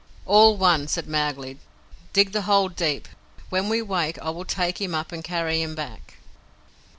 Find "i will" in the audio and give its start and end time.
4.17-4.45